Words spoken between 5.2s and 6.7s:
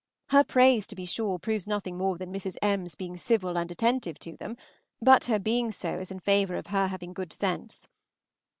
her being so is in favor of